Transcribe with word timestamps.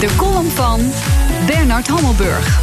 De 0.00 0.16
column 0.16 0.50
van 0.50 0.80
Bernard 1.46 1.88
Hammelburg. 1.88 2.60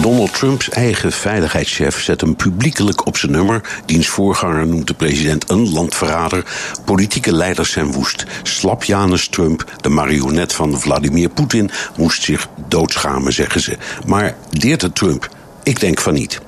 Donald 0.00 0.34
Trumps 0.34 0.68
eigen 0.68 1.12
veiligheidschef 1.12 2.02
zet 2.02 2.20
hem 2.20 2.36
publiekelijk 2.36 3.06
op 3.06 3.16
zijn 3.16 3.32
nummer. 3.32 3.60
Diens 3.86 4.08
voorganger 4.08 4.66
noemt 4.66 4.86
de 4.86 4.94
president 4.94 5.50
een 5.50 5.72
landverrader. 5.72 6.44
Politieke 6.84 7.32
leiders 7.32 7.70
zijn 7.70 7.92
woest. 7.92 8.24
Slap 8.42 8.84
Janus 8.84 9.28
Trump, 9.28 9.64
de 9.80 9.88
marionet 9.88 10.52
van 10.52 10.80
Vladimir 10.80 11.28
Poetin, 11.28 11.70
moest 11.96 12.22
zich 12.22 12.48
doodschamen, 12.68 13.32
zeggen 13.32 13.60
ze. 13.60 13.78
Maar 14.06 14.36
deert 14.50 14.82
het 14.82 14.94
Trump? 14.94 15.28
Ik 15.62 15.80
denk 15.80 16.00
van 16.00 16.14
niet. 16.14 16.40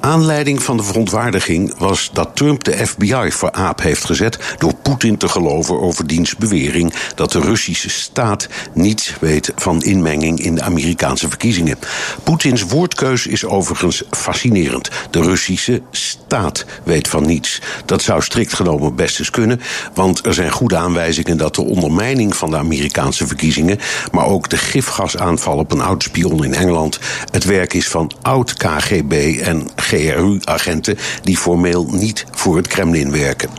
Aanleiding 0.00 0.62
van 0.62 0.76
de 0.76 0.82
verontwaardiging 0.82 1.78
was 1.78 2.10
dat 2.12 2.36
Trump 2.36 2.64
de 2.64 2.86
FBI 2.86 3.30
voor 3.30 3.52
aap 3.52 3.82
heeft 3.82 4.04
gezet 4.04 4.38
door 4.58 4.74
Poetin 4.74 5.16
te 5.16 5.28
geloven 5.28 5.80
over 5.80 6.06
diens 6.06 6.36
bewering 6.36 6.94
dat 7.14 7.32
de 7.32 7.40
Russische 7.40 7.90
staat 7.90 8.48
niets 8.72 9.14
weet 9.20 9.52
van 9.56 9.82
inmenging 9.82 10.40
in 10.40 10.54
de 10.54 10.62
Amerikaanse 10.62 11.28
verkiezingen. 11.28 11.78
Poetins 12.22 12.62
woordkeus 12.62 13.26
is 13.26 13.44
overigens 13.44 14.02
fascinerend. 14.10 14.90
De 15.10 15.22
Russische 15.22 15.82
staat 15.90 16.64
weet 16.84 17.08
van 17.08 17.26
niets. 17.26 17.60
Dat 17.84 18.02
zou 18.02 18.22
strikt 18.22 18.54
genomen 18.54 18.94
best 18.94 19.18
eens 19.18 19.30
kunnen, 19.30 19.60
want 19.94 20.26
er 20.26 20.34
zijn 20.34 20.50
goede 20.50 20.76
aanwijzingen 20.76 21.36
dat 21.36 21.54
de 21.54 21.64
ondermijning 21.64 22.36
van 22.36 22.50
de 22.50 22.56
Amerikaanse 22.56 23.26
verkiezingen, 23.26 23.78
maar 24.12 24.26
ook 24.26 24.48
de 24.48 24.56
gifgasaanval 24.56 25.58
op 25.58 25.72
een 25.72 25.80
oud 25.80 26.02
spion 26.02 26.44
in 26.44 26.54
Engeland, 26.54 26.98
het 27.30 27.44
werk 27.44 27.74
is 27.74 27.88
van 27.88 28.12
oud 28.22 28.54
KGB 28.54 29.38
en 29.42 29.65
GRU-agenten 29.76 30.98
die 31.22 31.36
formeel 31.36 31.86
niet 31.90 32.24
voor 32.30 32.56
het 32.56 32.66
Kremlin 32.66 33.10
werken. 33.10 33.50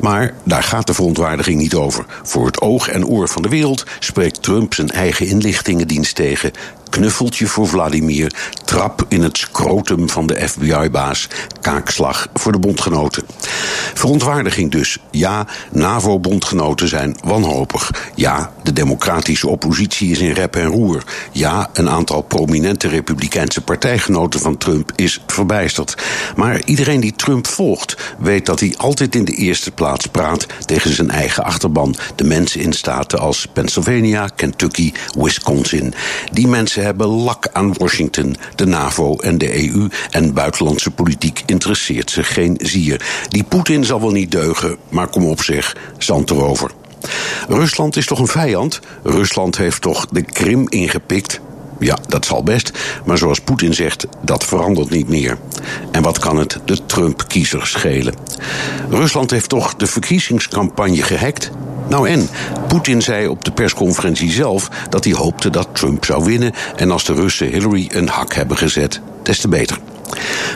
Maar 0.00 0.34
daar 0.44 0.62
gaat 0.62 0.86
de 0.86 0.94
verontwaardiging 0.94 1.60
niet 1.60 1.74
over. 1.74 2.04
Voor 2.22 2.46
het 2.46 2.60
oog 2.60 2.88
en 2.88 3.06
oor 3.06 3.28
van 3.28 3.42
de 3.42 3.48
wereld 3.48 3.84
spreekt 3.98 4.42
Trump 4.42 4.74
zijn 4.74 4.90
eigen 4.90 5.26
inlichtingendienst 5.26 6.14
tegen 6.14 6.52
knuffeltje 6.90 7.46
voor 7.46 7.68
Vladimir, 7.68 8.32
trap 8.64 9.04
in 9.08 9.22
het 9.22 9.38
scrotum 9.38 10.08
van 10.08 10.26
de 10.26 10.48
FBI-baas, 10.48 11.28
kaakslag 11.60 12.28
voor 12.34 12.52
de 12.52 12.58
bondgenoten. 12.58 13.24
Verontwaardiging 13.94 14.70
dus. 14.70 14.98
Ja, 15.10 15.46
NAVO-bondgenoten 15.72 16.88
zijn 16.88 17.16
wanhopig. 17.24 18.10
Ja, 18.14 18.52
de 18.62 18.72
democratische 18.72 19.48
oppositie 19.48 20.10
is 20.10 20.18
in 20.18 20.32
rep 20.32 20.56
en 20.56 20.66
roer. 20.66 21.02
Ja, 21.32 21.70
een 21.72 21.88
aantal 21.88 22.22
prominente 22.22 22.88
republikeinse 22.88 23.60
partijgenoten 23.60 24.40
van 24.40 24.56
Trump 24.56 24.92
is 24.94 25.20
verbijsterd. 25.26 25.94
Maar 26.36 26.64
iedereen 26.64 27.00
die 27.00 27.14
Trump 27.16 27.46
volgt, 27.46 28.14
weet 28.18 28.46
dat 28.46 28.60
hij 28.60 28.74
altijd 28.76 29.14
in 29.14 29.24
de 29.24 29.34
eerste 29.34 29.70
plaats 29.70 30.06
praat 30.06 30.46
tegen 30.64 30.94
zijn 30.94 31.10
eigen 31.10 31.44
achterban. 31.44 31.94
De 32.14 32.24
mensen 32.24 32.60
in 32.60 32.72
staten 32.72 33.18
als 33.18 33.46
Pennsylvania, 33.52 34.28
Kentucky, 34.36 34.92
Wisconsin. 35.18 35.94
Die 36.32 36.48
mensen 36.48 36.75
hebben 36.80 37.06
lak 37.06 37.48
aan 37.52 37.74
Washington, 37.78 38.36
de 38.54 38.66
NAVO 38.66 39.16
en 39.16 39.38
de 39.38 39.68
EU. 39.68 39.88
En 40.10 40.34
buitenlandse 40.34 40.90
politiek 40.90 41.42
interesseert 41.46 42.10
ze 42.10 42.22
geen 42.22 42.58
zier. 42.62 43.06
Die 43.28 43.44
Poetin 43.44 43.84
zal 43.84 44.00
wel 44.00 44.10
niet 44.10 44.30
deugen, 44.30 44.76
maar 44.88 45.08
kom 45.08 45.26
op 45.26 45.42
zeg, 45.42 45.76
zand 45.98 46.30
erover. 46.30 46.70
Rusland 47.48 47.96
is 47.96 48.06
toch 48.06 48.18
een 48.18 48.26
vijand? 48.26 48.80
Rusland 49.02 49.56
heeft 49.56 49.82
toch 49.82 50.06
de 50.06 50.22
Krim 50.22 50.66
ingepikt? 50.68 51.40
Ja, 51.78 51.98
dat 52.08 52.24
zal 52.24 52.42
best. 52.42 52.72
Maar 53.04 53.18
zoals 53.18 53.40
Poetin 53.40 53.74
zegt, 53.74 54.06
dat 54.22 54.44
verandert 54.44 54.90
niet 54.90 55.08
meer. 55.08 55.38
En 55.90 56.02
wat 56.02 56.18
kan 56.18 56.36
het 56.36 56.60
de 56.64 56.86
Trump-kiezers 56.86 57.70
schelen? 57.70 58.14
Rusland 58.90 59.30
heeft 59.30 59.48
toch 59.48 59.74
de 59.74 59.86
verkiezingscampagne 59.86 61.02
gehackt? 61.02 61.50
Nou 61.88 62.08
en, 62.08 62.28
Poetin 62.68 63.02
zei 63.02 63.28
op 63.28 63.44
de 63.44 63.50
persconferentie 63.50 64.30
zelf 64.30 64.68
dat 64.88 65.04
hij 65.04 65.12
hoopte 65.12 65.50
dat 65.50 65.68
Trump 65.72 66.04
zou 66.04 66.24
winnen. 66.24 66.52
En 66.76 66.90
als 66.90 67.04
de 67.04 67.14
Russen 67.14 67.48
Hillary 67.48 67.88
een 67.92 68.08
hak 68.08 68.34
hebben 68.34 68.56
gezet, 68.56 69.00
des 69.22 69.40
te 69.40 69.48
beter. 69.48 69.78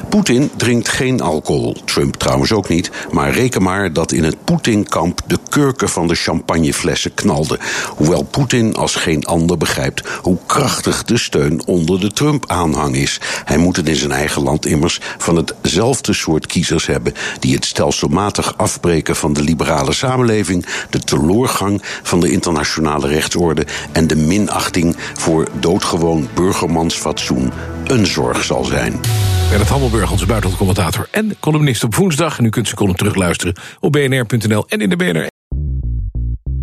Poetin 0.08 0.50
drinkt 0.56 0.88
geen 0.88 1.20
alcohol, 1.20 1.76
Trump 1.84 2.16
trouwens 2.16 2.52
ook 2.52 2.68
niet, 2.68 2.90
maar 3.10 3.32
reken 3.32 3.62
maar 3.62 3.92
dat 3.92 4.12
in 4.12 4.24
het 4.24 4.44
Poetin-kamp 4.44 5.20
de 5.26 5.38
kurken 5.48 5.88
van 5.88 6.06
de 6.06 6.14
champagneflessen 6.14 7.14
knalden. 7.14 7.58
Hoewel 7.96 8.22
Poetin 8.22 8.74
als 8.74 8.94
geen 8.94 9.24
ander 9.24 9.56
begrijpt 9.56 10.08
hoe 10.22 10.38
krachtig 10.46 11.04
de 11.04 11.18
steun 11.18 11.66
onder 11.66 12.00
de 12.00 12.12
Trump-aanhang 12.12 12.96
is. 12.96 13.20
Hij 13.44 13.56
moet 13.56 13.76
het 13.76 13.88
in 13.88 13.96
zijn 13.96 14.12
eigen 14.12 14.42
land 14.42 14.66
immers 14.66 15.00
van 15.18 15.36
hetzelfde 15.36 16.12
soort 16.12 16.46
kiezers 16.46 16.86
hebben 16.86 17.14
die 17.38 17.54
het 17.54 17.64
stelselmatig 17.64 18.56
afbreken 18.56 19.16
van 19.16 19.32
de 19.32 19.42
liberale 19.42 19.92
samenleving, 19.92 20.66
de 20.90 20.98
teloorgang 20.98 21.82
van 22.02 22.20
de 22.20 22.30
internationale 22.30 23.08
rechtsorde 23.08 23.66
en 23.92 24.06
de 24.06 24.16
minachting 24.16 24.96
voor 25.14 25.48
doodgewoon 25.60 26.28
burgermansfatsoen 26.34 27.52
een 27.86 28.06
zorg 28.06 28.44
zal 28.44 28.64
zijn. 28.64 29.00
Bernard 29.50 29.70
Hammelburg, 29.70 30.10
onze 30.10 30.26
buitenlandcommentator 30.26 31.08
en 31.10 31.36
columnist 31.40 31.84
op 31.84 31.94
woensdag. 31.94 32.38
En 32.38 32.44
u 32.44 32.48
kunt 32.48 32.66
zijn 32.66 32.78
column 32.78 32.96
terugluisteren 32.96 33.54
op 33.80 33.92
bnr.nl 33.92 34.64
en 34.68 34.80
in 34.80 34.88
de 34.88 34.96
BNR. 34.96 35.26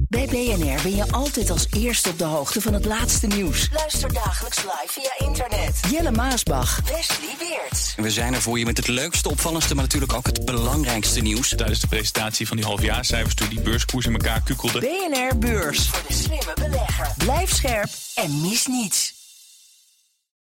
Bij 0.10 0.26
BNR 0.26 0.82
ben 0.84 0.96
je 0.96 1.12
altijd 1.12 1.50
als 1.50 1.68
eerste 1.78 2.10
op 2.10 2.18
de 2.18 2.24
hoogte 2.24 2.62
van 2.62 2.74
het 2.74 2.86
laatste 2.86 3.28
nieuws. 3.28 3.70
Luister 3.74 4.14
dagelijks 4.14 4.58
live 4.58 4.88
via 4.88 5.28
internet. 5.28 5.80
Jelle 5.92 6.12
Maasbach. 6.12 6.82
Wesley 6.82 7.36
Weert. 7.40 7.96
We 7.98 8.12
zijn 8.12 8.34
er 8.34 8.42
voor 8.42 8.60
je 8.60 8.66
met 8.66 8.78
het 8.78 8.88
leukste, 8.88 9.30
opvallendste, 9.30 9.74
maar 9.74 9.84
natuurlijk 9.84 10.14
ook 10.14 10.26
het 10.26 10.46
belangrijkste 10.46 11.22
nieuws. 11.22 11.54
Tijdens 11.56 11.80
de 11.80 11.88
presentatie 11.88 12.48
van 12.48 12.58
die 12.58 12.66
halfjaarcijfers 12.66 13.36
toen 13.36 13.50
die 13.50 13.62
beurskoers 13.62 14.06
in 14.06 14.12
elkaar 14.12 14.42
kukkelde. 14.42 14.80
BNR 14.80 15.38
Beurs. 15.38 15.88
Voor 15.88 16.04
de 16.08 16.14
slimme 16.14 16.54
belegger. 16.56 17.08
Blijf 17.18 17.54
scherp 17.54 17.90
en 18.16 18.42
mis 18.42 18.68
niets. 18.68 19.17